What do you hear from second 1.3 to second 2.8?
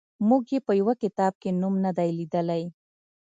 کې نوم نه دی لیدلی.